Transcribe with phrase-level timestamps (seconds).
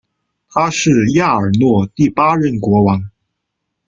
[0.49, 3.11] 他是亚尔诺第八任国王。